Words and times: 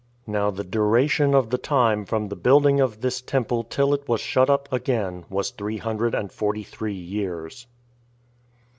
Now 0.25 0.49
the 0.49 0.63
duration 0.63 1.35
of 1.35 1.51
the 1.51 1.59
time 1.59 2.05
from 2.05 2.27
the 2.29 2.35
building 2.35 2.79
of 2.79 3.01
this 3.01 3.21
temple 3.21 3.63
till 3.63 3.93
it 3.93 4.07
was 4.09 4.19
shut 4.19 4.49
up 4.49 4.67
again 4.73 5.25
was 5.29 5.51
three 5.51 5.77
hundred 5.77 6.15
and 6.15 6.31
forty 6.31 6.63
three 6.63 6.95
years. 6.95 7.67